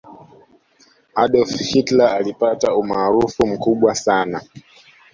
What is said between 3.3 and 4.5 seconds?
mkubwa sana